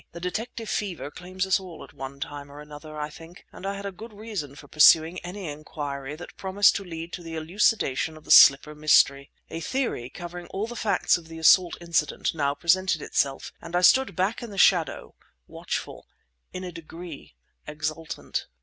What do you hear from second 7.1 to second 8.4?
to the elucidation of the